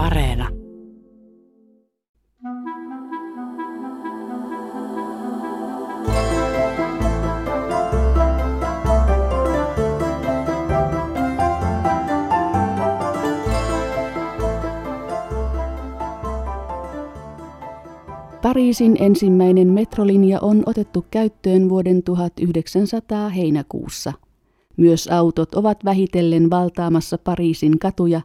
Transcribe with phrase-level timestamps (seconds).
[0.00, 0.48] Areena.
[18.42, 24.12] Pariisin ensimmäinen metrolinja on otettu käyttöön vuoden 1900 heinäkuussa.
[24.76, 28.20] Myös autot ovat vähitellen valtaamassa Pariisin katuja,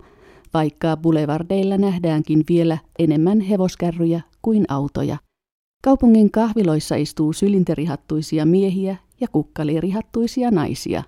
[0.56, 5.18] vaikka boulevardeilla nähdäänkin vielä enemmän hevoskärryjä kuin autoja.
[5.84, 11.04] Kaupungin kahviloissa istuu sylinterihattuisia miehiä ja kukkalierihattuisia naisia.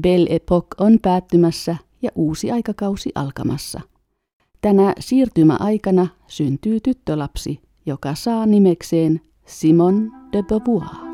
[0.00, 3.80] Belle Epoque on päättymässä ja uusi aikakausi alkamassa.
[4.60, 11.09] Tänä siirtymäaikana syntyy tyttölapsi, joka saa nimekseen Simon de Beauvoir.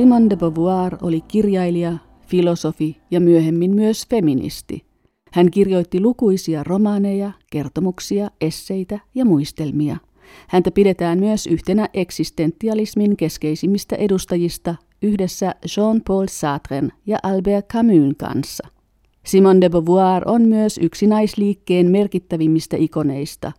[0.00, 4.84] Simone de Beauvoir oli kirjailija, filosofi ja myöhemmin myös feministi.
[5.32, 9.96] Hän kirjoitti lukuisia romaaneja, kertomuksia, esseitä ja muistelmia.
[10.48, 18.68] Häntä pidetään myös yhtenä eksistentialismin keskeisimmistä edustajista yhdessä Jean-Paul Sartren ja Albert Camusin kanssa.
[19.26, 23.52] Simone de Beauvoir on myös yksi naisliikkeen merkittävimmistä ikoneista.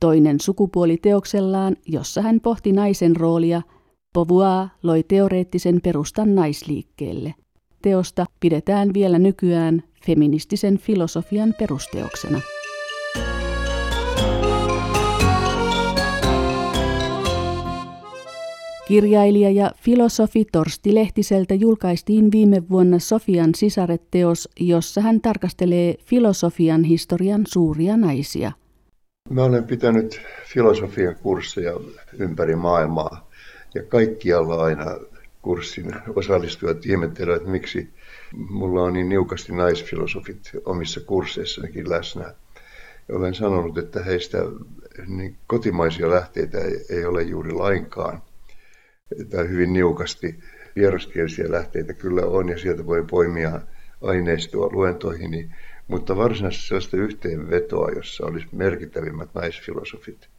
[0.00, 3.62] Toinen sukupuoli teoksellaan, jossa hän pohti naisen roolia–
[4.16, 7.34] Beauvoir loi teoreettisen perustan naisliikkeelle.
[7.82, 12.40] Teosta pidetään vielä nykyään feministisen filosofian perusteoksena.
[18.88, 27.42] Kirjailija ja filosofi Torsti Lehtiseltä julkaistiin viime vuonna Sofian sisaretteos, jossa hän tarkastelee filosofian historian
[27.48, 28.52] suuria naisia.
[29.30, 30.20] Mä olen pitänyt
[30.52, 31.72] filosofian kursseja
[32.18, 33.25] ympäri maailmaa
[33.76, 34.98] ja kaikkialla aina
[35.42, 37.88] kurssin osallistujat ihmettelevät, että miksi
[38.36, 42.34] mulla on niin niukasti naisfilosofit omissa kursseissanikin läsnä.
[43.12, 44.38] Olen sanonut, että heistä
[45.06, 48.22] niin kotimaisia lähteitä ei, ei ole juuri lainkaan,
[49.30, 50.38] tai hyvin niukasti.
[50.76, 53.60] Vieraskielisiä lähteitä kyllä on, ja sieltä voi poimia
[54.00, 55.54] aineistoa luentoihin,
[55.88, 60.28] mutta varsinaisesti sellaista yhteenvetoa, jossa olisi merkittävimmät naisfilosofit–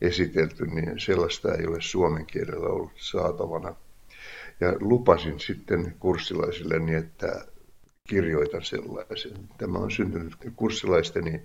[0.00, 3.74] esitelty, niin sellaista ei ole suomen kielellä ollut saatavana.
[4.60, 7.44] Ja lupasin sitten kurssilaisilleni, että
[8.08, 9.32] kirjoitan sellaisen.
[9.58, 11.40] Tämä on syntynyt kurssilaisteni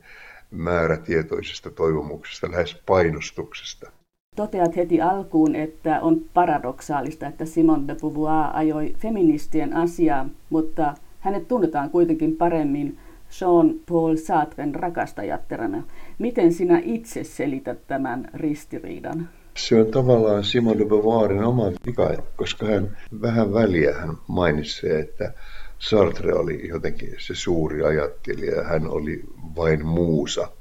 [0.52, 3.92] määrätietoisesta toivomuksesta, lähes painostuksesta.
[4.36, 11.48] Toteat heti alkuun, että on paradoksaalista, että Simone de Beauvoir ajoi feministien asiaa, mutta hänet
[11.48, 12.98] tunnetaan kuitenkin paremmin
[13.42, 15.84] Jean-Paul Sartren rakastajatterana.
[16.20, 19.30] Miten sinä itse selität tämän ristiriidan?
[19.58, 25.34] Se on tavallaan Simon de Beauvoirin oma vika, koska hän vähän väliä hän mainitsee, että
[25.80, 29.24] Sartre oli jotenkin se suuri ajattelija ja hän oli
[29.56, 30.52] vain muusa.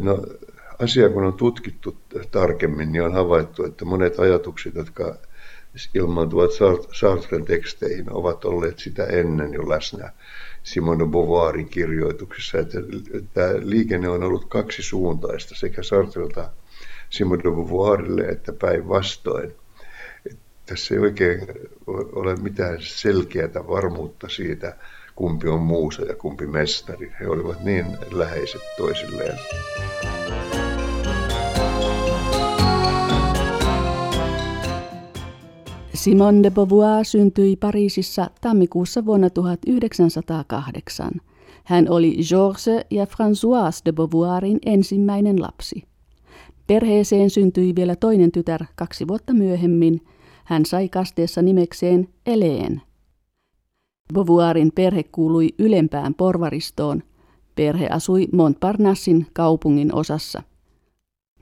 [0.00, 0.24] No,
[0.78, 1.96] asia kun on tutkittu
[2.30, 5.18] tarkemmin, niin on havaittu, että monet ajatukset, jotka
[5.94, 6.50] ilmaantuvat
[6.92, 10.12] Sartren teksteihin, ovat olleet sitä ennen jo läsnä
[10.62, 12.78] Simone Beauvoirin kirjoituksessa, että
[13.34, 16.50] tämä liikenne on ollut kaksisuuntaista sekä Sartrelta
[17.10, 19.54] Simone de Beauvoirille että päinvastoin.
[20.66, 21.40] Tässä ei oikein
[21.86, 24.76] ole mitään selkeää varmuutta siitä,
[25.14, 27.12] kumpi on muusa ja kumpi mestari.
[27.20, 29.38] He olivat niin läheiset toisilleen.
[36.08, 41.10] Simone de Beauvoir syntyi Pariisissa tammikuussa vuonna 1908.
[41.64, 45.82] Hän oli Georges ja Françoise de Beauvoirin ensimmäinen lapsi.
[46.66, 50.00] Perheeseen syntyi vielä toinen tytär kaksi vuotta myöhemmin.
[50.44, 52.82] Hän sai kasteessa nimekseen Eleen.
[54.14, 57.02] Beauvoirin perhe kuului ylempään porvaristoon.
[57.54, 60.42] Perhe asui Montparnassin kaupungin osassa.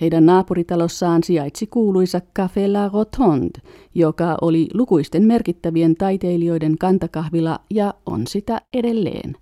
[0.01, 3.61] Heidän naapuritalossaan sijaitsi kuuluisa Café La Rotonde,
[3.95, 9.37] joka oli lukuisten merkittävien taiteilijoiden kantakahvila ja on sitä edelleen.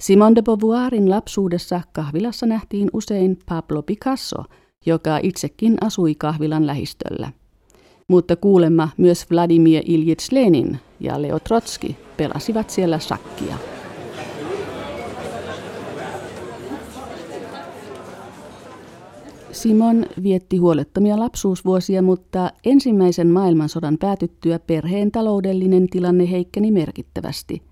[0.00, 4.44] Simone de Beauvoirin lapsuudessa kahvilassa nähtiin usein Pablo Picasso,
[4.86, 7.32] joka itsekin asui kahvilan lähistöllä.
[8.08, 13.79] Mutta kuulemma myös Vladimir Iljits Lenin ja Leo Trotski pelasivat siellä sakkia.
[19.60, 27.62] Simon vietti huolettomia lapsuusvuosia, mutta ensimmäisen maailmansodan päätyttyä perheen taloudellinen tilanne heikkeni merkittävästi.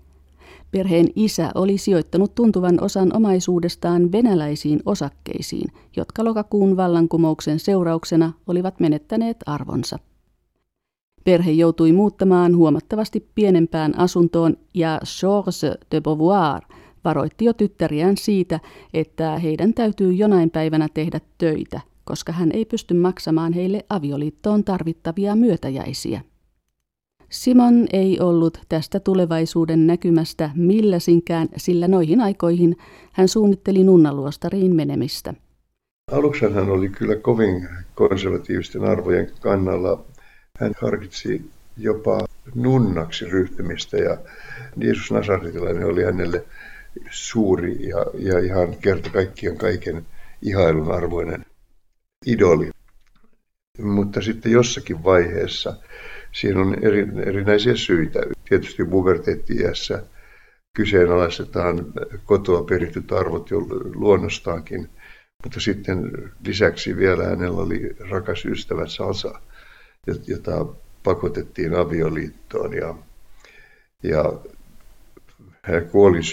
[0.71, 9.37] Perheen isä oli sijoittanut tuntuvan osan omaisuudestaan venäläisiin osakkeisiin, jotka lokakuun vallankumouksen seurauksena olivat menettäneet
[9.45, 9.99] arvonsa.
[11.23, 16.61] Perhe joutui muuttamaan huomattavasti pienempään asuntoon ja Georges de Beauvoir
[17.05, 18.59] varoitti jo tyttäriään siitä,
[18.93, 25.35] että heidän täytyy jonain päivänä tehdä töitä, koska hän ei pysty maksamaan heille avioliittoon tarvittavia
[25.35, 26.21] myötäjäisiä.
[27.29, 32.77] Simon ei ollut tästä tulevaisuuden näkymästä milläsinkään, sillä noihin aikoihin
[33.13, 35.33] hän suunnitteli nunnaluostariin menemistä.
[36.11, 40.05] Aluksi hän oli kyllä kovin konservatiivisten arvojen kannalla.
[40.59, 42.19] Hän harkitsi jopa
[42.55, 44.17] nunnaksi ryhtymistä ja
[44.77, 46.45] Jeesus Nasaretilainen oli hänelle
[47.09, 50.05] suuri ja, ja ihan kerta kaikkiaan kaiken
[50.41, 51.45] ihailun arvoinen
[52.25, 52.69] idoli.
[53.77, 55.75] Mutta sitten jossakin vaiheessa
[56.31, 58.19] Siinä on eri, erinäisiä syitä.
[58.49, 60.03] Tietysti puberteetti-iässä
[60.75, 61.93] kyseenalaistetaan
[62.25, 63.59] kotoa perityt arvot jo
[63.95, 64.89] luonnostaankin,
[65.43, 66.11] mutta sitten
[66.45, 69.41] lisäksi vielä hänellä oli rakas ystävä Salsa,
[70.27, 70.65] jota
[71.03, 72.95] pakotettiin avioliittoon ja,
[74.03, 74.33] ja
[75.63, 76.23] hänen kuolin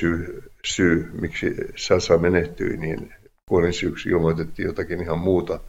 [0.66, 3.12] syy, miksi Salsa menehtyi, niin
[3.48, 5.60] kuolin syyksi ilmoitettiin jotakin ihan muuta.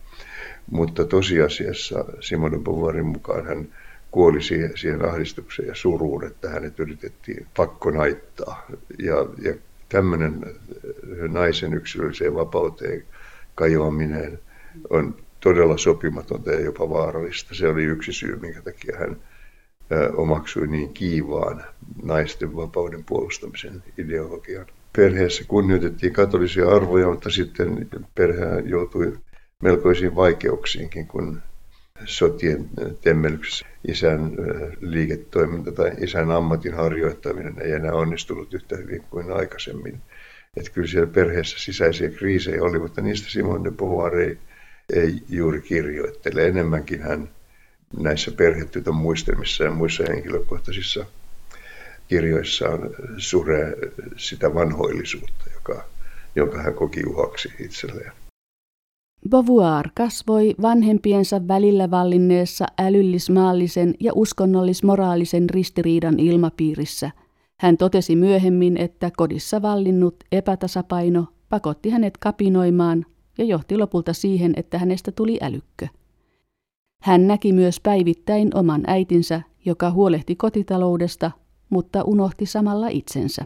[0.71, 3.67] Mutta tosiasiassa Simon de Beauvoirin mukaan hän
[4.11, 8.65] kuoli siihen, siihen ahdistukseen ja suruun, että hänet yritettiin pakkonaittaa.
[8.99, 9.53] Ja, ja
[9.89, 10.45] tämmöinen
[11.27, 13.03] naisen yksilölliseen vapauteen
[13.55, 14.39] kajoaminen
[14.89, 17.55] on todella sopimatonta ja jopa vaarallista.
[17.55, 19.17] Se oli yksi syy, minkä takia hän
[20.15, 21.63] omaksui niin kiivaan
[22.03, 24.65] naisten vapauden puolustamisen ideologian.
[24.97, 29.17] Perheessä kunnioitettiin katolisia arvoja, mutta sitten perhe joutui
[29.63, 31.41] melkoisiin vaikeuksiinkin, kun
[32.05, 32.69] sotien
[33.01, 34.31] temmelyksessä isän
[34.81, 40.01] liiketoiminta tai isän ammatin harjoittaminen ei enää onnistunut yhtä hyvin kuin aikaisemmin.
[40.57, 44.38] Että kyllä siellä perheessä sisäisiä kriisejä oli, mutta niistä Simon de Beauvoir ei,
[44.93, 46.47] ei juuri kirjoittele.
[46.47, 47.29] Enemmänkin hän
[48.00, 51.05] näissä perhetytön muistelmissa ja muissa henkilökohtaisissa
[52.07, 52.80] kirjoissaan
[53.18, 53.74] suree
[54.18, 55.83] sitä vanhoillisuutta, joka,
[56.36, 58.12] jonka hän koki uhaksi itselleen.
[59.30, 67.12] Beauvoir kasvoi vanhempiensa välillä vallinneessa älyllismaallisen ja uskonnollismoraalisen ristiriidan ilmapiirissä.
[67.59, 73.06] Hän totesi myöhemmin, että kodissa vallinnut epätasapaino pakotti hänet kapinoimaan
[73.38, 75.88] ja johti lopulta siihen, että hänestä tuli älykkö.
[77.03, 81.31] Hän näki myös päivittäin oman äitinsä, joka huolehti kotitaloudesta,
[81.69, 83.45] mutta unohti samalla itsensä.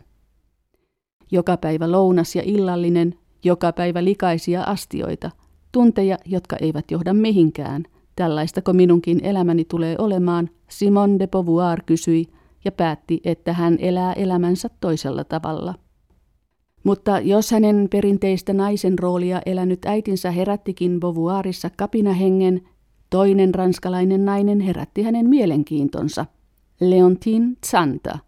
[1.32, 5.32] Joka päivä lounas ja illallinen, joka päivä likaisia astioita–
[5.72, 7.84] Tunteja, jotka eivät johda mihinkään.
[8.16, 12.26] Tällaistako minunkin elämäni tulee olemaan, Simon de Beauvoir kysyi
[12.66, 15.76] ja päätti, että hän elää elämänsä toisella tavalla.
[16.84, 22.62] Mutta jos hänen perinteistä naisen roolia elänyt äitinsä herättikin Beauvoirissa kapinahengen,
[23.10, 26.26] toinen ranskalainen nainen herätti hänen mielenkiintonsa.
[26.82, 28.20] Leontine Zanta.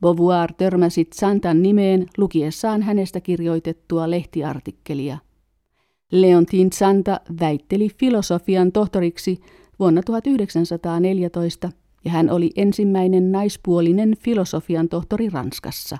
[0.00, 5.18] Beauvoir törmäsi Zantan nimeen lukiessaan hänestä kirjoitettua lehtiartikkelia–
[6.12, 9.40] Leontin Santa väitteli filosofian tohtoriksi
[9.78, 11.70] vuonna 1914
[12.04, 15.98] ja hän oli ensimmäinen naispuolinen filosofian tohtori Ranskassa.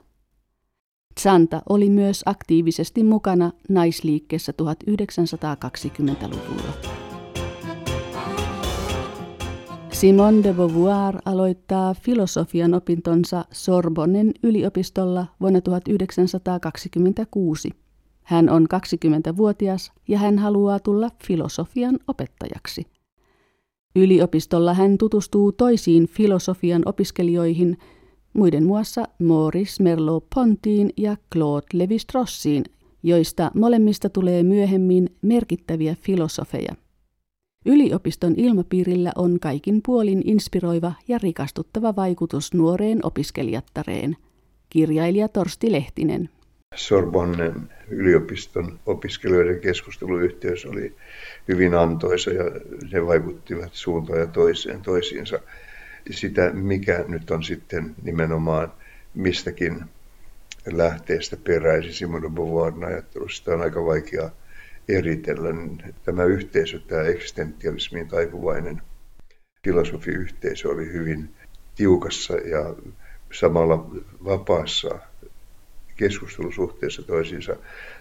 [1.20, 7.09] Santa oli myös aktiivisesti mukana naisliikkeessä 1920-luvulla.
[10.00, 17.70] Simone de Beauvoir aloittaa filosofian opintonsa Sorbonnen yliopistolla vuonna 1926.
[18.22, 22.86] Hän on 20-vuotias ja hän haluaa tulla filosofian opettajaksi.
[23.96, 27.78] Yliopistolla hän tutustuu toisiin filosofian opiskelijoihin,
[28.32, 32.64] muiden muassa Maurice Merleau-Pontiin ja Claude Lévi-Strossiin,
[33.02, 36.74] joista molemmista tulee myöhemmin merkittäviä filosofeja.
[37.66, 44.16] Yliopiston ilmapiirillä on kaikin puolin inspiroiva ja rikastuttava vaikutus nuoreen opiskelijattareen.
[44.70, 46.28] Kirjailija Torsti Lehtinen.
[46.74, 47.54] Sorbonnen
[47.88, 50.96] yliopiston opiskelijoiden keskusteluyhteys oli
[51.48, 52.44] hyvin antoisa ja
[52.92, 55.38] ne vaikuttivat suuntaan ja toiseen toisiinsa.
[56.10, 58.72] Sitä, mikä nyt on sitten nimenomaan
[59.14, 59.84] mistäkin
[60.72, 64.30] lähteestä peräisin Simon de Beauvoirin ajattelusta on aika vaikea
[64.96, 65.48] eritellä.
[66.04, 68.82] Tämä yhteisö, tämä eksistentialismiin taipuvainen
[69.64, 71.34] filosofiyhteisö oli hyvin
[71.74, 72.74] tiukassa ja
[73.32, 73.90] samalla
[74.24, 74.98] vapaassa
[75.96, 77.56] keskustelusuhteessa toisiinsa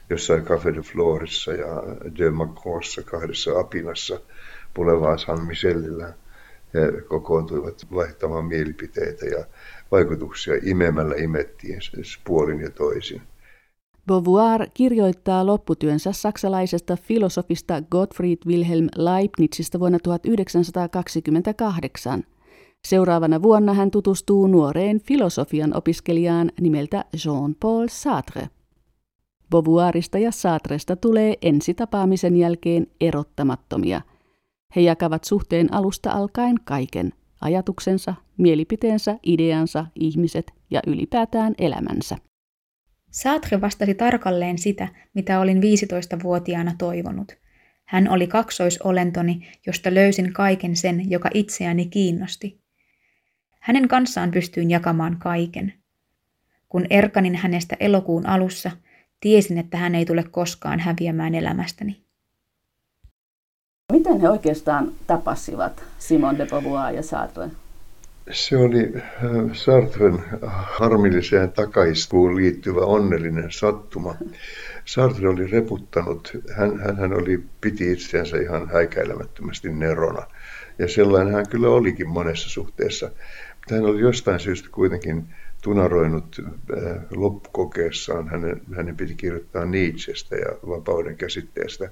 [0.09, 1.83] jossain Café de Florissa ja
[2.19, 4.19] De Macronssa kahdessa apinassa
[4.75, 6.13] Boulevard San Michelillä.
[6.73, 9.45] He kokoontuivat vaihtamaan mielipiteitä ja
[9.91, 11.79] vaikutuksia imemällä imettiin
[12.23, 13.21] puolin ja toisin.
[14.07, 22.23] Beauvoir kirjoittaa lopputyönsä saksalaisesta filosofista Gottfried Wilhelm Leibnizistä vuonna 1928.
[22.87, 28.49] Seuraavana vuonna hän tutustuu nuoreen filosofian opiskelijaan nimeltä Jean-Paul Sartre.
[29.51, 34.01] Beauvoirista ja Sartresta tulee ensitapaamisen jälkeen erottamattomia.
[34.75, 42.17] He jakavat suhteen alusta alkaen kaiken, ajatuksensa, mielipiteensä, ideansa, ihmiset ja ylipäätään elämänsä.
[43.11, 47.37] Sartre vastasi tarkalleen sitä, mitä olin 15-vuotiaana toivonut.
[47.85, 52.59] Hän oli kaksoisolentoni, josta löysin kaiken sen, joka itseäni kiinnosti.
[53.59, 55.73] Hänen kanssaan pystyin jakamaan kaiken.
[56.69, 58.71] Kun erkanin hänestä elokuun alussa,
[59.19, 62.03] tiesin, että hän ei tule koskaan häviämään elämästäni.
[63.91, 67.49] Miten he oikeastaan tapasivat, Simon de Beauvoir ja Sartre?
[68.31, 69.01] Se oli äh,
[69.53, 74.15] Sartren harmilliseen takaiskuun liittyvä onnellinen sattuma.
[74.85, 80.27] Sartre oli reputtanut, hän, hän, oli, piti itseänsä ihan häikäilemättömästi nerona.
[80.79, 83.05] Ja sellainen hän kyllä olikin monessa suhteessa.
[83.55, 85.25] Mutta hän oli jostain syystä kuitenkin
[85.61, 88.27] tunaroinut äh, loppukokeessaan.
[88.27, 91.89] Hänen, hänen piti kirjoittaa Nietzschestä ja vapauden käsitteestä.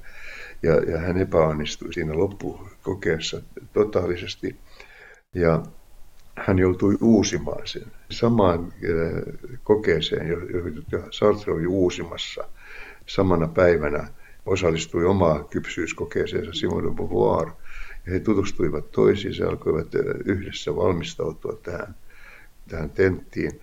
[0.64, 3.42] Ja, ja hän epäonnistui siinä loppukokeessa
[3.74, 4.56] totaalisesti.
[5.36, 5.64] Ja
[6.38, 12.44] hän joutui uusimaan sen samaan äh, kokeeseen, jota Sartre oli uusimassa
[13.06, 14.08] samana päivänä
[14.46, 17.48] osallistui omaa kypsyyskokeeseensa Simon de Beauvoir.
[18.06, 21.96] Ja he tutustuivat toisiinsa ja alkoivat äh, yhdessä valmistautua tähän,
[22.68, 23.62] tähän tenttiin.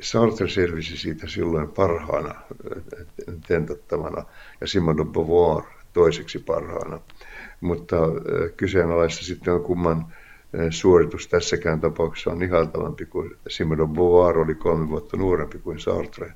[0.00, 4.24] Sartre selvisi siitä silloin parhaana äh, tentattavana
[4.60, 7.00] ja Simon de Beauvoir toiseksi parhaana.
[7.60, 7.96] Mutta
[8.56, 10.06] kyseenalaista sitten on kumman
[10.70, 16.32] suoritus tässäkään tapauksessa on ihaltavampi kuin Simon Beauvoir oli kolme vuotta nuorempi kuin Sartre.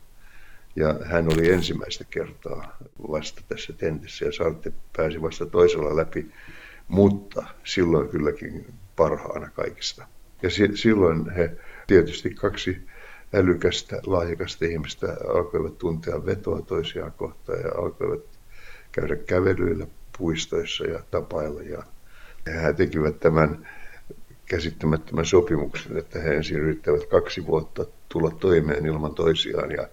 [0.77, 2.77] Ja hän oli ensimmäistä kertaa
[3.11, 6.27] vasta tässä tentissä ja Sartre pääsi vasta toisella läpi,
[6.89, 10.07] mutta silloin kylläkin parhaana kaikista.
[10.43, 12.87] Ja si- silloin he tietysti kaksi
[13.35, 18.21] älykästä, lahjakasta ihmistä alkoivat tuntea vetoa toisiaan kohtaan ja alkoivat
[18.93, 19.87] käydä kävelyillä
[20.19, 21.63] puistoissa ja tapailla.
[21.63, 21.83] Ja
[22.47, 23.67] he tekivät tämän
[24.51, 29.89] käsittämättömän sopimuksen, että he ensin yrittävät kaksi vuotta tulla toimeen ilman toisiaan ja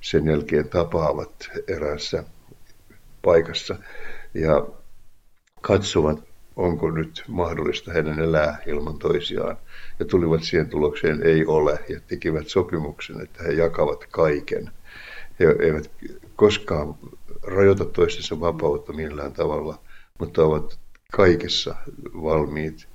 [0.00, 2.24] sen jälkeen tapaavat eräässä
[3.22, 3.76] paikassa
[4.34, 4.66] ja
[5.60, 6.18] katsovat,
[6.56, 9.56] onko nyt mahdollista heidän elää ilman toisiaan.
[9.98, 14.70] Ja tulivat siihen tulokseen, ei ole, ja tekivät sopimuksen, että he jakavat kaiken.
[15.40, 15.90] He eivät
[16.36, 16.94] koskaan
[17.42, 19.78] rajoita toistensa vapautta millään tavalla,
[20.18, 20.78] mutta ovat
[21.12, 21.74] kaikessa
[22.22, 22.91] valmiit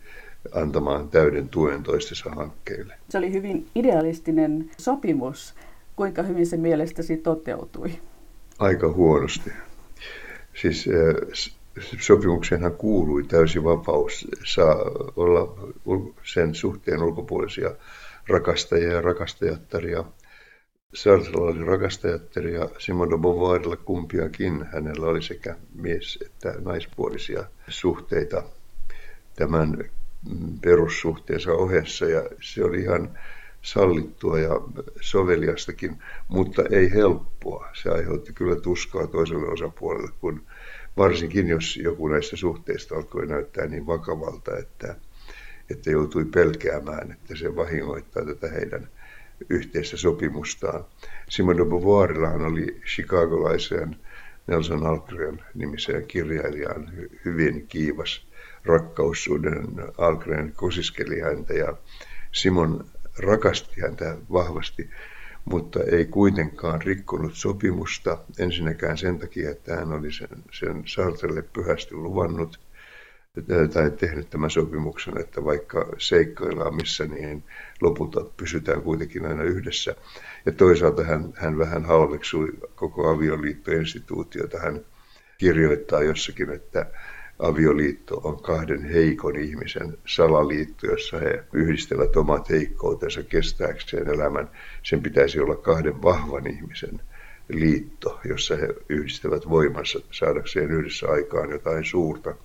[0.52, 2.94] antamaan täyden tuen toistensa hankkeille.
[3.10, 5.54] Se oli hyvin idealistinen sopimus.
[5.96, 7.92] Kuinka hyvin se mielestäsi toteutui?
[8.60, 9.52] Aika huonosti.
[10.62, 10.90] Siis
[12.00, 14.76] sopimukseenhan kuului täysi vapaus saa
[15.16, 15.72] olla
[16.24, 17.72] sen suhteen ulkopuolisia
[18.28, 20.04] rakastajia ja rakastajattaria.
[20.94, 24.66] Sartrella oli rakastajattari ja Simon de Beauvoirilla kumpiakin.
[24.74, 28.44] Hänellä oli sekä mies- että naispuolisia suhteita
[29.36, 29.90] tämän
[30.62, 33.18] perussuhteensa ohessa ja se oli ihan
[33.62, 34.62] sallittua ja
[35.02, 35.98] soveliastakin,
[36.28, 37.70] mutta ei helppoa.
[37.74, 40.42] Se aiheutti kyllä tuskaa toiselle osapuolelle, kun
[40.98, 44.96] varsinkin jos joku näistä suhteista alkoi näyttää niin vakavalta, että,
[45.70, 48.88] että joutui pelkäämään, että se vahingoittaa tätä heidän
[49.50, 50.86] yhteistä sopimustaan.
[51.30, 53.96] Simon de Beauvoirillahan oli chicagolaisen
[54.48, 56.92] Nelson Algren nimiseen kirjailijaan
[57.26, 58.27] hyvin kiivas
[58.68, 59.68] rakkaussuuden.
[59.98, 61.74] Algren kosiskeli häntä ja
[62.32, 62.86] Simon
[63.20, 64.90] rakasti häntä vahvasti,
[65.46, 71.96] mutta ei kuitenkaan rikkonut sopimusta ensinnäkään sen takia, että hän oli sen, sen Sartrelle pyhästi
[71.96, 72.60] luvannut
[73.74, 77.44] tai tehnyt tämän sopimuksen, että vaikka seikkaillaan missä, niin
[77.82, 79.96] lopulta pysytään kuitenkin aina yhdessä.
[80.46, 84.60] Ja toisaalta hän, hän vähän halveksui koko avioliittoinstituutiota.
[84.60, 84.86] Hän
[85.38, 86.86] kirjoittaa jossakin, että
[87.40, 94.50] avioliitto on kahden heikon ihmisen salaliitto, jossa he yhdistävät omat heikkoutensa kestääkseen elämän.
[94.84, 97.02] Sen pitäisi olla kahden vahvan ihmisen
[97.50, 102.36] liitto, jossa he yhdistävät voimansa saadakseen yhdessä aikaan jotain suurta.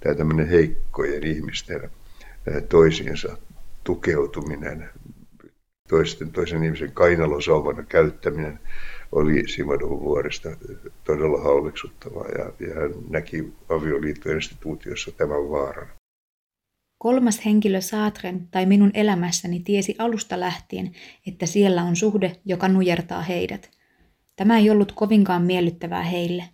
[0.00, 1.90] Tämä tämmöinen heikkojen ihmisten
[2.68, 3.36] toisiinsa
[3.84, 4.90] tukeutuminen,
[5.88, 8.58] toisten, toisen ihmisen kainalosauvana käyttäminen
[9.16, 10.48] oli Simadon vuorista
[11.04, 15.88] todella halveksuttavaa ja, ja hän näki avioliittoinstituutiossa tämän vaaran.
[16.98, 20.92] Kolmas henkilö Saatren tai minun elämässäni tiesi alusta lähtien,
[21.26, 23.70] että siellä on suhde, joka nujertaa heidät.
[24.36, 26.44] Tämä ei ollut kovinkaan miellyttävää heille.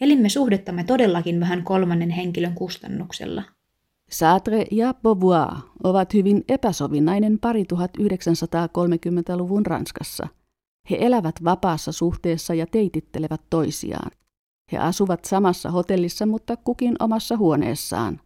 [0.00, 3.42] Elimme suhdettamme todellakin vähän kolmannen henkilön kustannuksella.
[4.10, 10.28] Sartre ja Beauvoir ovat hyvin epäsovinnainen pari 1930-luvun Ranskassa.
[10.90, 14.10] He elävät vapaassa suhteessa ja teitittelevät toisiaan.
[14.72, 18.20] He asuvat samassa hotellissa, mutta kukin omassa huoneessaan.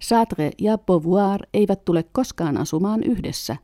[0.00, 3.56] Sartre ja Beauvoir eivät tule koskaan asumaan yhdessä.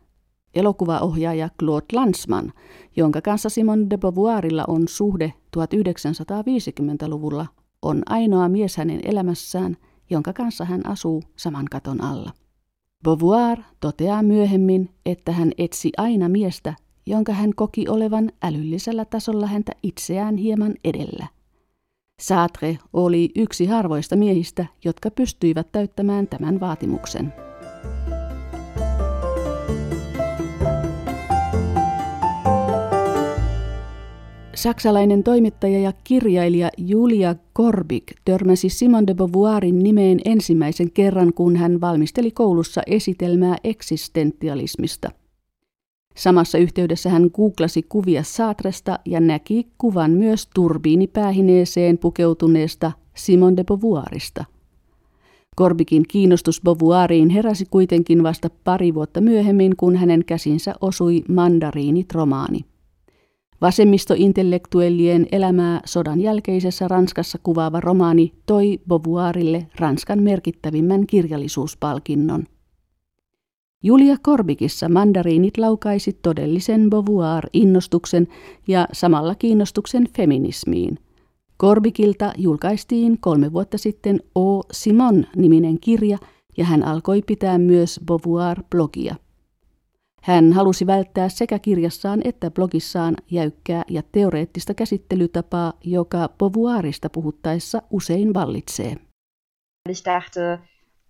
[0.54, 2.52] Elokuvaohjaaja Claude Lanzmann,
[2.96, 7.46] jonka kanssa Simon de Beauvoirilla on suhde 1950-luvulla,
[7.82, 9.76] on ainoa mies hänen elämässään,
[10.10, 12.32] jonka kanssa hän asuu saman katon alla.
[13.04, 16.74] Beauvoir toteaa myöhemmin, että hän etsi aina miestä,
[17.06, 21.26] jonka hän koki olevan älyllisellä tasolla häntä itseään hieman edellä.
[22.20, 27.32] Sartre oli yksi harvoista miehistä, jotka pystyivät täyttämään tämän vaatimuksen.
[34.54, 41.80] Saksalainen toimittaja ja kirjailija Julia Korbik törmäsi Simone de Beauvoirin nimeen ensimmäisen kerran, kun hän
[41.80, 45.10] valmisteli koulussa esitelmää eksistentialismista–
[46.16, 54.44] Samassa yhteydessä hän googlasi kuvia Saatresta ja näki kuvan myös turbiinipäähineeseen pukeutuneesta Simon de Beauvoirista.
[55.56, 62.60] Korbikin kiinnostus Beauvoiriin heräsi kuitenkin vasta pari vuotta myöhemmin, kun hänen käsinsä osui Mandariinit-romaani.
[63.60, 72.44] Vasemmistointellektuellien elämää sodan jälkeisessä Ranskassa kuvaava romaani toi Beauvoirille Ranskan merkittävimmän kirjallisuuspalkinnon.
[73.86, 78.28] Julia Korbikissa mandariinit laukaisi todellisen Beauvoir-innostuksen
[78.68, 80.98] ja samalla kiinnostuksen feminismiin.
[81.56, 84.60] Korbikilta julkaistiin kolme vuotta sitten O.
[84.72, 86.18] Simon-niminen kirja
[86.56, 89.14] ja hän alkoi pitää myös Beauvoir-blogia.
[90.22, 98.34] Hän halusi välttää sekä kirjassaan että blogissaan jäykkää ja teoreettista käsittelytapaa, joka Beauvoirista puhuttaessa usein
[98.34, 98.96] vallitsee.
[99.88, 100.58] Ich dachte,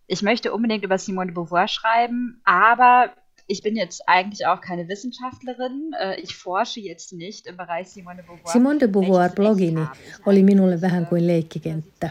[0.07, 3.11] ich möchte unbedingt über Simone de Beauvoir schreiben, aber
[3.47, 5.93] ich bin jetzt eigentlich auch keine Wissenschaftlerin.
[6.01, 8.53] Äh, ich forsche jetzt nicht im Bereich Simone de Beauvoir.
[8.53, 9.87] Simone de Beauvoir-blogini
[10.27, 12.11] oli minulle vähän kuin leikkikenttä.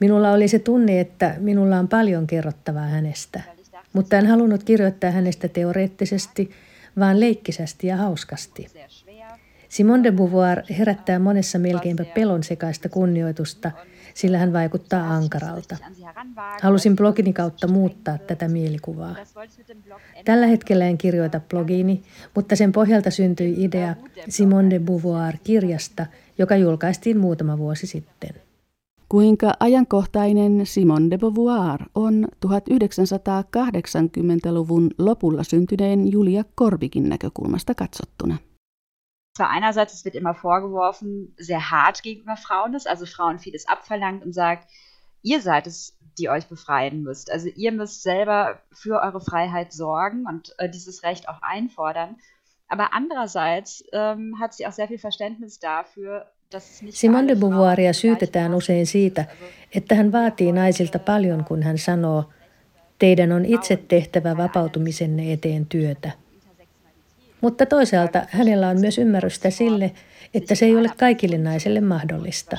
[0.00, 3.40] Minulla oli se tunne, että minulla on paljon kerrottavaa hänestä,
[3.92, 6.50] mutta en halunnut kirjoittaa hänestä teoreettisesti,
[6.98, 8.66] vaan leikkisesti ja hauskasti.
[9.68, 13.70] Simone de Beauvoir herättää monessa melkeinpä pelon sekaista kunnioitusta–
[14.14, 15.76] sillä hän vaikuttaa ankaralta.
[16.62, 19.16] Halusin blogini kautta muuttaa tätä mielikuvaa.
[20.24, 22.02] Tällä hetkellä en kirjoita blogiini,
[22.34, 23.94] mutta sen pohjalta syntyi idea
[24.28, 26.06] Simone de Beauvoir-kirjasta,
[26.38, 28.30] joka julkaistiin muutama vuosi sitten.
[29.08, 38.38] Kuinka ajankohtainen Simone de Beauvoir on 1980-luvun lopulla syntyneen Julia Korbikin näkökulmasta katsottuna?
[39.34, 44.24] Zwar einerseits, es wird immer vorgeworfen, sehr hart gegenüber Frauen ist, also Frauen vieles abverlangt
[44.24, 44.68] und sagt,
[45.22, 47.32] ihr seid es, die euch befreien müsst.
[47.32, 52.16] Also ihr müsst selber für eure Freiheit sorgen und äh, dieses Recht auch einfordern.
[52.68, 56.26] Aber andererseits ähm, hat sie auch sehr viel Verständnis dafür,
[56.90, 59.24] Simone de Beauvoiria syytetään usein siitä,
[59.74, 62.24] että hän vaatii naisilta paljon, kun hän sanoo,
[62.98, 66.23] teidän on itse tehtävä vapautumisenne eteen työtä.
[67.44, 69.92] Mutta toisaalta hänellä on myös ymmärrystä sille,
[70.34, 72.56] että se ei ole kaikille naisille mahdollista.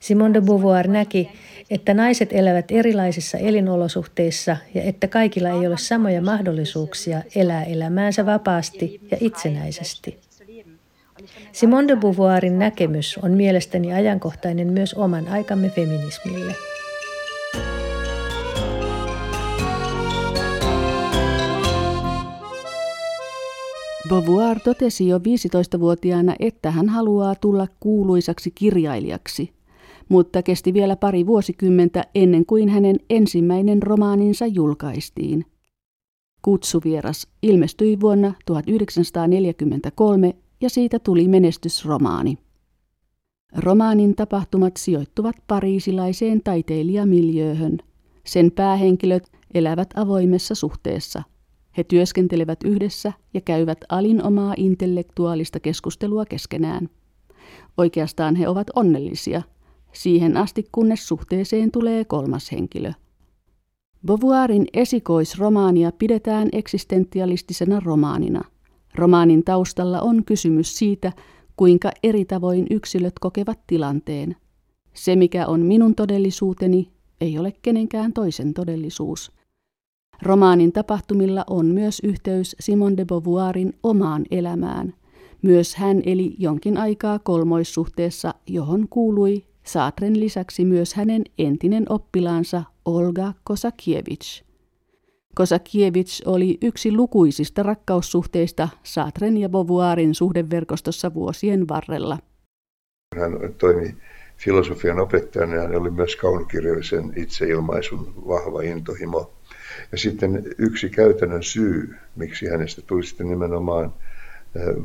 [0.00, 1.30] Simone de Beauvoir näki,
[1.70, 9.00] että naiset elävät erilaisissa elinolosuhteissa ja että kaikilla ei ole samoja mahdollisuuksia elää elämäänsä vapaasti
[9.10, 10.18] ja itsenäisesti.
[11.52, 16.54] Simone de Beauvoirin näkemys on mielestäni ajankohtainen myös oman aikamme feminismille.
[24.10, 29.52] Beauvoir totesi jo 15-vuotiaana, että hän haluaa tulla kuuluisaksi kirjailijaksi,
[30.08, 35.44] mutta kesti vielä pari vuosikymmentä ennen kuin hänen ensimmäinen romaaninsa julkaistiin.
[36.42, 42.38] Kutsuvieras ilmestyi vuonna 1943 ja siitä tuli menestysromaani.
[43.56, 47.78] Romaanin tapahtumat sijoittuvat pariisilaiseen taiteilijamiljööhön.
[48.26, 51.22] Sen päähenkilöt elävät avoimessa suhteessa–
[51.76, 56.88] he työskentelevät yhdessä ja käyvät alinomaa intellektuaalista keskustelua keskenään.
[57.76, 59.42] Oikeastaan he ovat onnellisia,
[59.92, 62.92] siihen asti kunnes suhteeseen tulee kolmas henkilö.
[64.06, 68.44] Beauvoirin esikoisromaania pidetään eksistentialistisena romaanina.
[68.94, 71.12] Romaanin taustalla on kysymys siitä,
[71.56, 74.36] kuinka eri tavoin yksilöt kokevat tilanteen.
[74.94, 79.32] Se, mikä on minun todellisuuteni, ei ole kenenkään toisen todellisuus–
[80.22, 84.94] Romaanin tapahtumilla on myös yhteys Simone de Beauvoirin omaan elämään.
[85.42, 93.32] Myös hän eli jonkin aikaa kolmoissuhteessa, johon kuului Saatren lisäksi myös hänen entinen oppilaansa Olga
[93.44, 94.42] Kosakiewicz.
[95.34, 102.18] Kosakiewicz oli yksi lukuisista rakkaussuhteista Saatren ja Beauvoirin suhdeverkostossa vuosien varrella.
[103.16, 103.94] Hän toimi
[104.36, 109.32] filosofian opettajana ja hän oli myös kaunokirjallisen itseilmaisun vahva intohimo.
[109.92, 113.94] Ja sitten yksi käytännön syy, miksi hänestä tuli sitten nimenomaan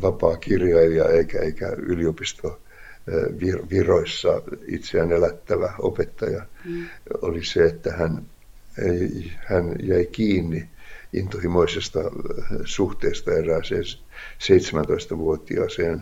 [0.01, 2.59] vapaa kirjailija eikä, eikä yliopisto
[3.69, 6.85] viroissa itseään elättävä opettaja, mm.
[7.21, 8.25] oli se, että hän,
[9.37, 10.69] hän jäi kiinni
[11.13, 11.99] intohimoisesta
[12.65, 16.01] suhteesta erääseen 17-vuotiaaseen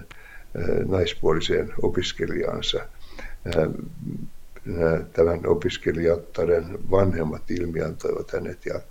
[0.88, 2.86] naispuoliseen opiskelijaansa.
[5.14, 8.82] Tämän opiskelijattaren vanhemmat ilmiantoivat hänet ja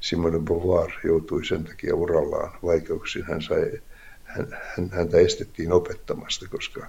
[0.00, 3.24] Simone Beauvoir joutui sen takia urallaan vaikeuksiin.
[3.24, 3.72] Hän sai,
[4.24, 4.48] hän,
[4.90, 6.86] häntä estettiin opettamasta, koska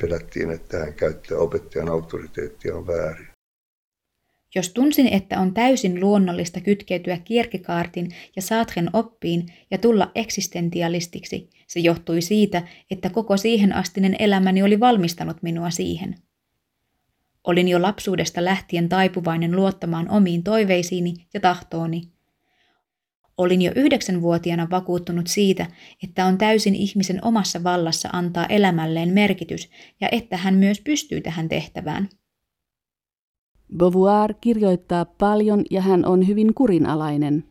[0.00, 3.28] pelättiin, että hän käyttää opettajan auktoriteettia on väärin.
[4.54, 11.80] Jos tunsin, että on täysin luonnollista kytkeytyä Kierkegaardin ja Saatren oppiin ja tulla eksistentialistiksi, se
[11.80, 16.14] johtui siitä, että koko siihen astinen elämäni oli valmistanut minua siihen.
[17.46, 22.02] Olin jo lapsuudesta lähtien taipuvainen luottamaan omiin toiveisiini ja tahtooni–
[23.36, 25.66] Olin jo yhdeksänvuotiaana vakuuttunut siitä,
[26.02, 31.48] että on täysin ihmisen omassa vallassa antaa elämälleen merkitys ja että hän myös pystyy tähän
[31.48, 32.08] tehtävään.
[33.76, 37.44] Beauvoir kirjoittaa paljon ja hän on hyvin kurinalainen.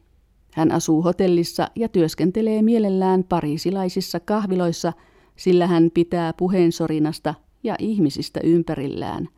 [0.54, 4.94] Hän asuu hotellissa ja työskentelee mielellään pariisilaisissa kahviloissa,
[5.36, 9.30] sillä hän pitää puheensorinasta ja ihmisistä ympärillään.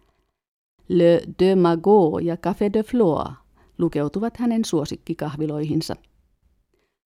[0.87, 3.33] Le de Magot ja Café de Floa
[3.77, 5.95] lukeutuvat hänen suosikkikahviloihinsa.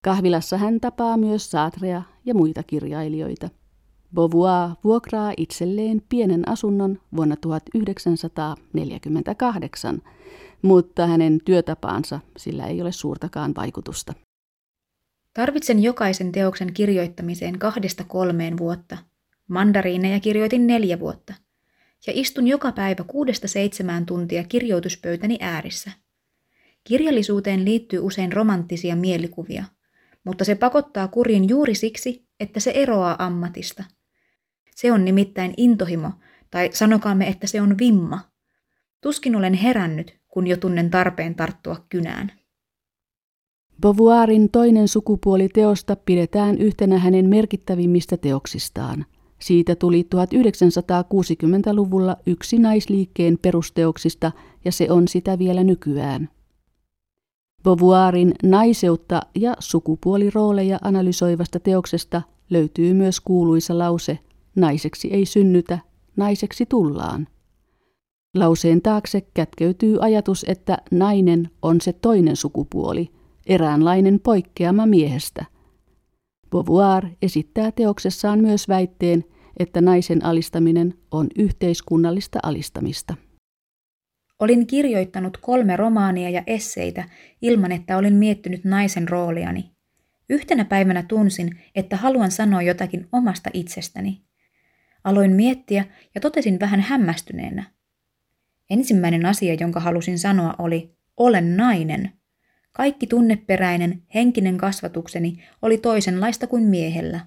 [0.05, 3.49] Kahvilassa hän tapaa myös Saatrea ja muita kirjailijoita.
[4.15, 10.03] Beauvoir vuokraa itselleen pienen asunnon vuonna 1948,
[10.63, 14.13] mutta hänen työtapaansa sillä ei ole suurtakaan vaikutusta.
[15.35, 18.99] Tarvitsen jokaisen teoksen kirjoittamiseen kahdesta kolmeen vuotta.
[19.49, 21.35] Mandariineja kirjoitin neljä vuotta.
[22.07, 25.91] Ja istun joka päivä kuudesta seitsemään tuntia kirjoituspöytäni äärissä.
[26.85, 29.65] Kirjallisuuteen liittyy usein romanttisia mielikuvia–
[30.25, 33.85] mutta se pakottaa kuriin juuri siksi, että se eroaa ammatista.
[34.77, 36.11] Se on nimittäin intohimo,
[36.51, 38.21] tai sanokaamme, että se on vimma.
[39.01, 42.33] Tuskin olen herännyt, kun jo tunnen tarpeen tarttua kynään.
[43.81, 49.07] Beauvoirin toinen sukupuoli teosta pidetään yhtenä hänen merkittävimmistä teoksistaan.
[49.43, 54.33] Siitä tuli 1960-luvulla yksi naisliikkeen perusteoksista
[54.65, 56.29] ja se on sitä vielä nykyään.
[57.65, 64.19] Beauvoirin naiseutta ja sukupuolirooleja analysoivasta teoksesta löytyy myös kuuluisa lause
[64.57, 65.79] Naiseksi ei synnytä,
[66.17, 67.29] naiseksi tullaan.
[68.37, 73.11] Lauseen taakse kätkeytyy ajatus, että nainen on se toinen sukupuoli,
[73.47, 75.45] eräänlainen poikkeama miehestä.
[76.51, 79.25] Beauvoir esittää teoksessaan myös väitteen,
[79.59, 83.15] että naisen alistaminen on yhteiskunnallista alistamista.
[84.39, 87.05] Olin kirjoittanut kolme romaania ja esseitä
[87.43, 89.71] ilman, että olin miettinyt naisen rooliani.
[90.29, 94.23] Yhtenä päivänä tunsin, että haluan sanoa jotakin omasta itsestäni.
[95.05, 95.85] Aloin miettiä
[96.15, 97.65] ja totesin vähän hämmästyneenä.
[98.71, 102.13] Ensimmäinen asia, jonka halusin sanoa, oli olen nainen.
[102.73, 107.21] Kaikki tunneperäinen, henkinen kasvatukseni oli toisenlaista kuin miehellä.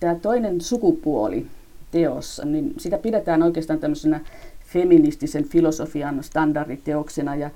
[0.00, 1.46] Tämä toinen sukupuoli
[1.90, 4.20] teossa, niin sitä pidetään oikeastaan tämmöisenä
[4.66, 7.50] feministisen filosofian standarditeoksena ja,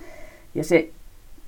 [0.54, 0.90] ja se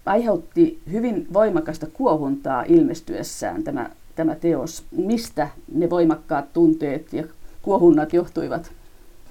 [0.07, 4.85] aiheutti hyvin voimakasta kuohuntaa ilmestyessään tämä, tämä teos.
[4.91, 7.25] Mistä ne voimakkaat tunteet ja
[7.63, 8.73] kuohunnat johtuivat?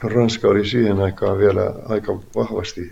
[0.04, 2.92] No, Ranska oli siihen aikaan vielä aika vahvasti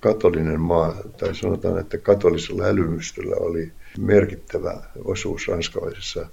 [0.00, 6.26] katolinen maa, tai sanotaan, että katolisella älymystöllä oli merkittävä osuus ranskalaisessa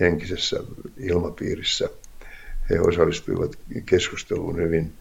[0.00, 0.56] henkisessä
[0.98, 1.88] ilmapiirissä.
[2.70, 4.92] He osallistuivat keskusteluun hyvin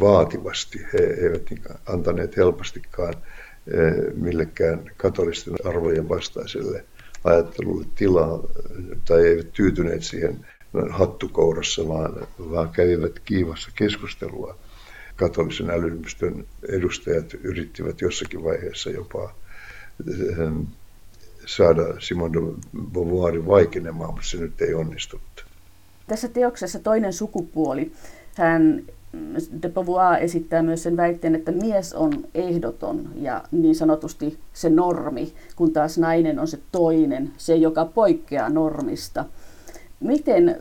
[0.00, 0.78] vaativasti.
[0.92, 1.42] He eivät
[1.86, 6.84] antaneet helpostikaan eh, millekään katolisten arvojen vastaiselle
[7.24, 8.42] ajattelulle tilaa
[9.04, 10.46] tai eivät tyytyneet siihen
[10.90, 14.58] hattukourassa, vaan, vaan kävivät kiivassa keskustelua.
[15.16, 19.34] Katolisen älymystön edustajat yrittivät jossakin vaiheessa jopa
[20.10, 20.36] eh,
[21.48, 22.38] saada Simon de
[22.92, 25.46] Beauvoirin vaikenemaan, mutta se nyt ei onnistunut.
[26.06, 27.92] Tässä teoksessa toinen sukupuoli.
[28.34, 28.82] Hän
[29.62, 35.32] de Beauvoir esittää myös sen väitteen, että mies on ehdoton ja niin sanotusti se normi,
[35.56, 39.24] kun taas nainen on se toinen, se joka poikkeaa normista.
[40.00, 40.60] Miten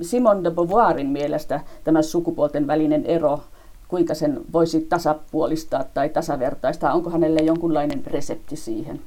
[0.00, 3.40] Simon de Beauvoirin mielestä tämä sukupuolten välinen ero
[3.88, 6.94] kuinka sen voisi tasapuolistaa tai tasavertaistaa?
[6.94, 9.00] Onko hänelle jonkunlainen resepti siihen?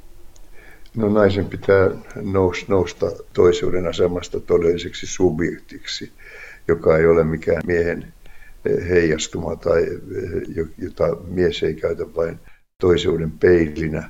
[0.95, 1.89] No naisen pitää
[2.67, 6.11] nousta toisuuden asemasta todelliseksi subjektiksi,
[6.67, 8.13] joka ei ole mikään miehen
[8.89, 9.85] heijastuma tai
[10.77, 12.39] jota mies ei käytä vain
[12.81, 14.09] toisuuden peilinä,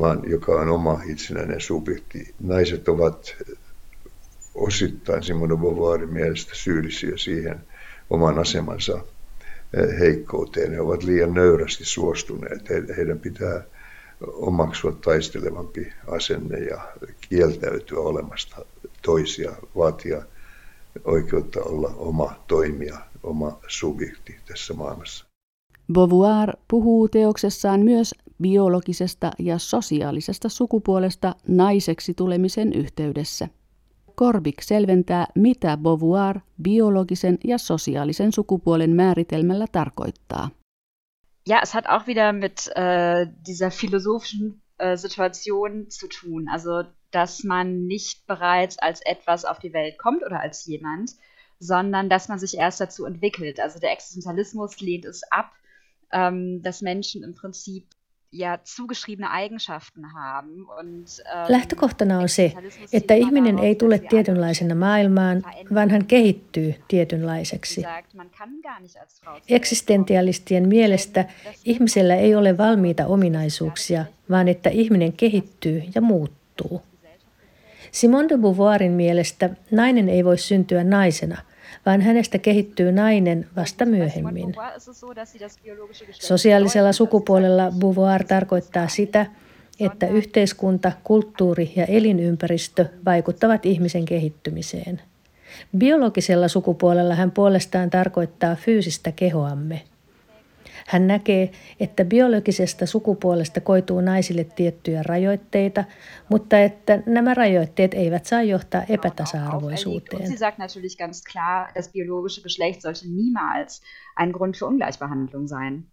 [0.00, 2.34] vaan joka on oma itsenäinen subjekti.
[2.40, 3.36] Naiset ovat
[4.54, 7.60] osittain Simone Beauvoirin mielestä syyllisiä siihen
[8.10, 9.04] oman asemansa
[9.98, 10.72] heikkouteen.
[10.72, 12.68] He ovat liian nöyrästi suostuneet.
[12.96, 13.62] Heidän pitää
[14.26, 16.80] omaksua taistelevampi asenne ja
[17.28, 18.56] kieltäytyä olemasta
[19.02, 20.22] toisia, vaatia
[21.04, 25.24] oikeutta olla oma toimija, oma subjekti tässä maailmassa.
[25.92, 33.48] Beauvoir puhuu teoksessaan myös biologisesta ja sosiaalisesta sukupuolesta naiseksi tulemisen yhteydessä.
[34.14, 40.50] Korbik selventää, mitä Beauvoir biologisen ja sosiaalisen sukupuolen määritelmällä tarkoittaa.
[41.48, 46.46] Ja, es hat auch wieder mit äh, dieser philosophischen äh, Situation zu tun.
[46.52, 51.12] Also, dass man nicht bereits als etwas auf die Welt kommt oder als jemand,
[51.58, 53.60] sondern dass man sich erst dazu entwickelt.
[53.60, 55.50] Also der Existenzialismus lehnt es ab,
[56.12, 57.86] ähm, dass Menschen im Prinzip
[58.32, 60.66] ja zugeschriebene Eigenschaften haben.
[60.80, 62.52] Und, ähm, Lähtökohtana on se,
[62.92, 65.42] että ihminen ei tule tietynlaisena maailmaan,
[65.74, 67.82] vaan hän kehittyy tietynlaiseksi.
[69.48, 71.24] Eksistentialistien mielestä
[71.64, 76.82] ihmisellä ei ole valmiita ominaisuuksia, vaan että ihminen kehittyy ja muuttuu.
[77.92, 81.42] Simone de Beauvoirin mielestä nainen ei voi syntyä naisena,
[81.86, 84.54] vaan hänestä kehittyy nainen vasta myöhemmin.
[86.12, 89.26] Sosiaalisella sukupuolella Beauvoir tarkoittaa sitä,
[89.80, 95.00] että yhteiskunta, kulttuuri ja elinympäristö vaikuttavat ihmisen kehittymiseen.
[95.78, 99.82] Biologisella sukupuolella hän puolestaan tarkoittaa fyysistä kehoamme–
[100.88, 105.84] hän näkee, että biologisesta sukupuolesta koituu naisille tiettyjä rajoitteita,
[106.30, 110.26] mutta että nämä rajoitteet eivät saa johtaa epätasa-arvoisuuteen.
[110.26, 113.82] Sie sagt natürlich ganz klar, das biologische Geschlecht sollte niemals
[114.20, 115.84] ein Grund für Ungleichbehandlung sein.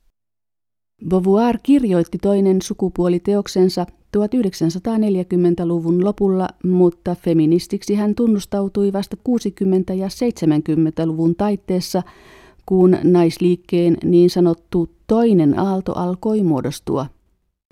[1.10, 3.86] Beauvoir kirjoitti toinen sukupuoliteoksensa
[4.18, 12.04] 1940-luvun lopulla, mutta feministiksi hän tunnustautui vasta 60- ja 70-luvun taitteessa,
[12.66, 17.08] kun naisliikkeen niin sanottu toinen aalto alkoi muodostua.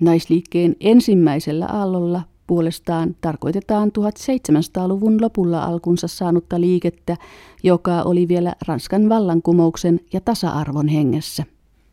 [0.02, 7.16] Naisliikkeen ensimmäisellä aallolla puolestaan tarkoitetaan 1700-luvun lopulla alkunsa saanutta liikettä,
[7.62, 11.44] joka oli vielä Ranskan vallankumouksen ja tasa-arvon hengessä.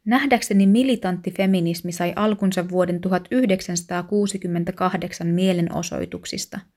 [0.06, 6.60] Nähdäkseni militantti feminismi sai alkunsa vuoden 1968 mielenosoituksista–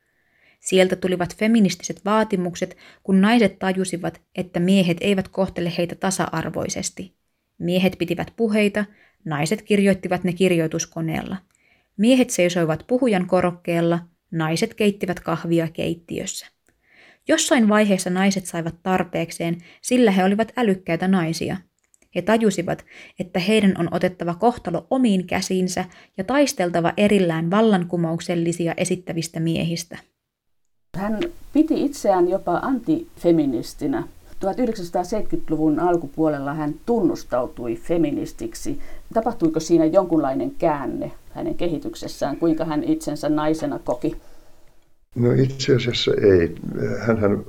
[0.64, 7.14] Sieltä tulivat feministiset vaatimukset, kun naiset tajusivat, että miehet eivät kohtele heitä tasa-arvoisesti.
[7.58, 8.84] Miehet pitivät puheita,
[9.24, 11.36] naiset kirjoittivat ne kirjoituskoneella.
[11.96, 13.98] Miehet seisoivat puhujan korokkeella,
[14.30, 16.46] naiset keittivät kahvia keittiössä.
[17.28, 21.56] Jossain vaiheessa naiset saivat tarpeekseen, sillä he olivat älykkäitä naisia.
[22.14, 22.84] He tajusivat,
[23.18, 25.84] että heidän on otettava kohtalo omiin käsiinsä
[26.18, 29.98] ja taisteltava erillään vallankumouksellisia esittävistä miehistä.
[30.94, 31.20] Hän
[31.52, 34.08] piti itseään jopa antifeministinä.
[34.44, 38.78] 1970-luvun alkupuolella hän tunnustautui feministiksi.
[39.14, 42.36] Tapahtuiko siinä jonkunlainen käänne hänen kehityksessään?
[42.36, 44.16] Kuinka hän itsensä naisena koki?
[45.14, 46.54] No itse asiassa ei.
[46.98, 47.44] Hän,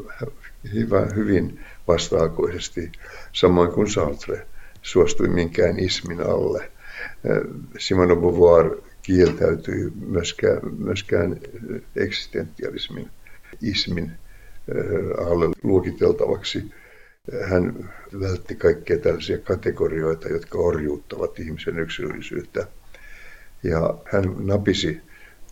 [0.73, 2.91] hyvä, hyvin vastaakoisesti,
[3.33, 4.47] samoin kuin Sartre,
[4.81, 6.71] suostui minkään ismin alle.
[7.79, 11.39] Simone Beauvoir kieltäytyi myöskään, myöskään
[11.95, 13.09] eksistentialismin
[13.61, 14.11] ismin
[15.27, 16.63] alle luokiteltavaksi.
[17.49, 22.67] Hän vältti kaikkia tällaisia kategorioita, jotka orjuuttavat ihmisen yksilöllisyyttä.
[23.63, 25.01] Ja hän napisi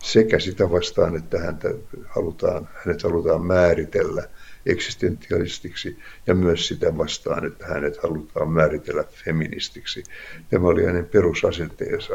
[0.02, 1.68] sekä sitä vastaan, että häntä
[2.08, 4.28] halutaan, hänet halutaan määritellä
[4.66, 10.02] eksistentialistiksi ja myös sitä vastaan, että hänet halutaan määritellä feministiksi.
[10.50, 12.14] Tämä oli hänen perusasenteensa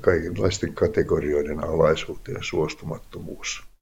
[0.00, 3.73] kaikenlaisten kategorioiden alaisuuteen suostumattomuus.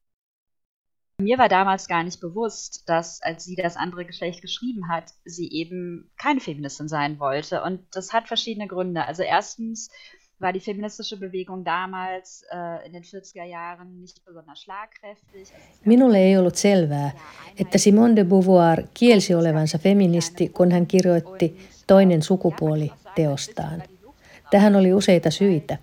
[1.23, 5.49] Mir war damals gar nicht bewusst, dass, als sie das andere Geschlecht geschrieben hat, sie
[5.51, 7.63] eben keine Feministin sein wollte.
[7.63, 9.05] Und das hat verschiedene Gründe.
[9.07, 9.89] Also erstens
[10.39, 15.47] war die feministische Bewegung damals äh, in den 40er Jahren nicht besonders schlagkräftig.
[15.85, 17.11] Minulle ei ollut selvää,
[17.59, 21.57] että Simone de Beauvoir kielsi olevansa feministi, kun hän kirjoitti
[21.87, 23.83] Toinen sukupuoli teostaan.
[24.51, 25.77] Tähän oli useita syitä.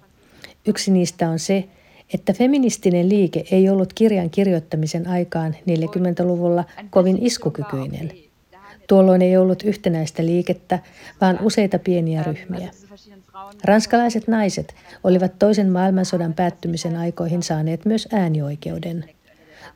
[0.66, 1.68] Yksi niistä on se,
[2.14, 8.12] että feministinen liike ei ollut kirjan kirjoittamisen aikaan 40-luvulla kovin iskukykyinen.
[8.88, 10.78] Tuolloin ei ollut yhtenäistä liikettä,
[11.20, 12.70] vaan useita pieniä ryhmiä.
[13.64, 19.04] Ranskalaiset naiset olivat toisen maailmansodan päättymisen aikoihin saaneet myös äänioikeuden.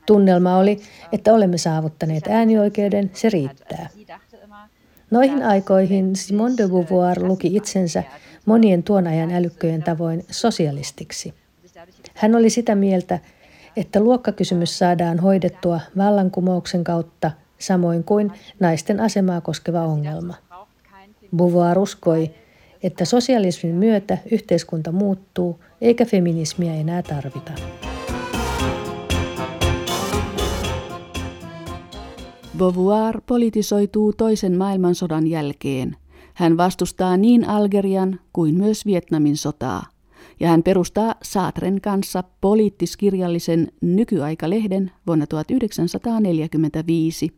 [0.06, 0.80] Tunnelma oli,
[1.12, 3.88] että olemme saavuttaneet äänioikeuden, se riittää.
[5.10, 8.02] Noihin aikoihin Simone de Beauvoir luki itsensä
[8.46, 11.34] monien tuon ajan älykköjen tavoin sosialistiksi.
[12.14, 13.18] Hän oli sitä mieltä,
[13.76, 20.34] että luokkakysymys saadaan hoidettua vallankumouksen kautta samoin kuin naisten asemaa koskeva ongelma.
[21.36, 22.30] Beauvoir uskoi,
[22.82, 27.52] että sosialismin myötä yhteiskunta muuttuu eikä feminismiä enää tarvita.
[32.58, 35.96] Beauvoir politisoituu toisen maailmansodan jälkeen.
[36.34, 39.93] Hän vastustaa niin Algerian kuin myös Vietnamin sotaa.
[40.40, 47.30] Ja hän perustaa Saatren kanssa poliittiskirjallisen nykyaika-lehden vuonna 1945.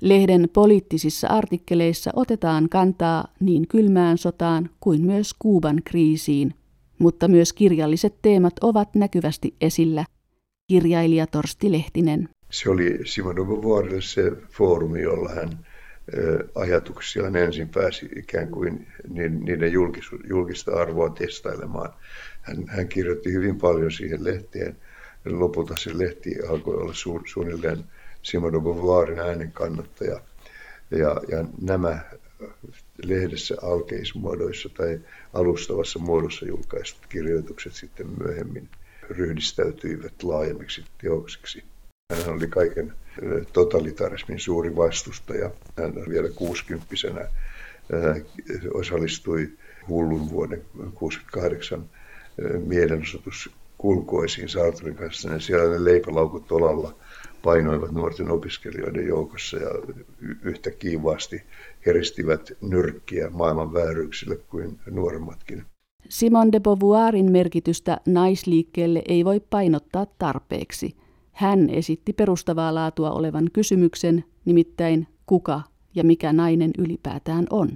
[0.00, 6.54] Lehden poliittisissa artikkeleissa otetaan kantaa niin kylmään sotaan kuin myös Kuuban kriisiin,
[6.98, 10.04] mutta myös kirjalliset teemat ovat näkyvästi esillä.
[10.68, 12.28] Kirjailija Torsti Lehtinen.
[12.50, 15.58] Se oli Simon de Beauvoirille se foorumi, jolla hän
[16.54, 18.86] ajatuksiaan ensin pääsi ikään kuin
[19.44, 19.72] niiden
[20.28, 21.92] julkista arvoa testailemaan.
[22.42, 24.76] Hän, hän kirjoitti hyvin paljon siihen lehteen.
[25.24, 27.78] Lopulta se lehti alkoi olla su, suunnilleen
[28.22, 30.20] Simon de Beauvoirin äänen kannattaja.
[30.90, 32.00] Ja, ja nämä
[33.04, 35.00] lehdessä alkeismuodoissa tai
[35.32, 38.68] alustavassa muodossa julkaistut kirjoitukset sitten myöhemmin
[39.10, 41.64] ryhdistäytyivät laajemmiksi teoksiksi.
[42.12, 42.92] Hän oli kaiken
[43.52, 45.50] totalitarismin suuri vastustaja.
[45.78, 46.94] Hän vielä 60
[48.74, 49.50] osallistui
[49.88, 50.62] hullun vuoden
[50.94, 51.90] 68
[52.66, 55.28] mielenosoitus kulkoisiin Sartren kanssa.
[55.28, 56.94] Ja siellä ne leipälaukut olalla
[57.42, 59.70] painoivat nuorten opiskelijoiden joukossa ja
[60.42, 61.42] yhtä kiivaasti
[61.86, 65.64] heristivät nyrkkiä maailman vääryyksille kuin nuoremmatkin.
[66.08, 70.96] Simon de Beauvoirin merkitystä naisliikkeelle ei voi painottaa tarpeeksi.
[71.32, 75.62] Hän esitti perustavaa laatua olevan kysymyksen, nimittäin kuka
[75.94, 77.68] ja mikä nainen ylipäätään on.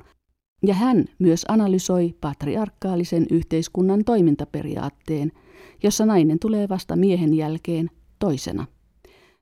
[0.67, 5.33] Ja hän myös analysoi patriarkaalisen yhteiskunnan toimintaperiaatteen,
[5.83, 8.67] jossa nainen tulee vasta miehen jälkeen toisena.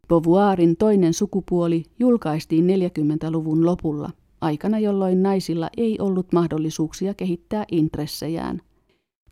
[0.08, 8.62] Beauvoirin toinen sukupuoli julkaistiin 40-luvun lopulla, aikana jolloin naisilla ei ollut mahdollisuuksia kehittää intressejään.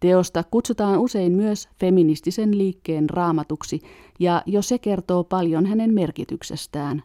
[0.02, 3.80] Teosta kutsutaan usein myös feministisen liikkeen raamatuksi,
[4.20, 7.02] ja jo se kertoo paljon hänen merkityksestään.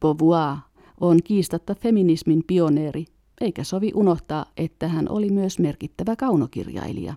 [0.00, 0.56] Beauvoir
[1.00, 3.04] on kiistatta feminismin pioneeri,
[3.40, 7.14] eikä sovi unohtaa, että hän oli myös merkittävä kaunokirjailija.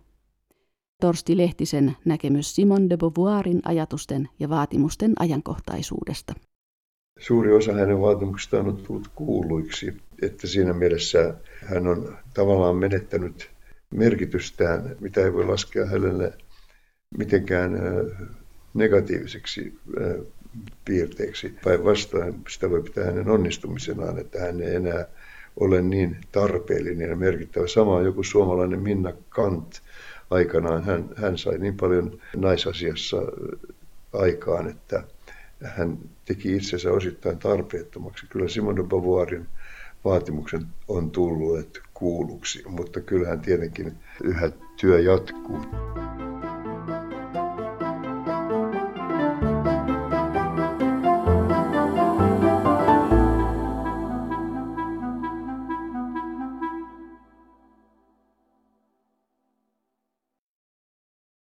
[1.02, 6.34] Torsti Lehtisen näkemys Simon de Beauvoirin ajatusten ja vaatimusten ajankohtaisuudesta.
[7.20, 13.51] Suuri osa hänen vaatimuksistaan on tullut kuuluiksi, että siinä mielessä hän on tavallaan menettänyt
[13.92, 16.34] merkitystään, mitä ei voi laskea hänelle
[17.18, 17.80] mitenkään
[18.74, 19.80] negatiiviseksi
[20.86, 21.56] piirteeksi.
[21.64, 25.06] Päinvastoin sitä voi pitää hänen onnistumisenaan, että hän ei enää
[25.60, 27.68] ole niin tarpeellinen ja merkittävä.
[27.68, 29.82] Sama joku suomalainen Minna Kant,
[30.30, 33.18] aikanaan hän, hän sai niin paljon naisasiassa
[34.14, 35.04] aikaan, että
[35.64, 38.26] hän teki itsensä osittain tarpeettomaksi.
[38.30, 39.48] Kyllä Simone de Beauvoirin
[40.06, 45.60] vaatimuksen on tullut kuulluksi, mutta kyllähän tietenkin yhä työ jatkuu.